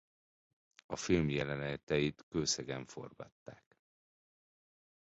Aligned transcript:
A 0.85 0.95
film 0.95 1.29
jeleneteit 1.29 2.25
Kőszegen 2.29 2.85
forgatták. 2.85 3.77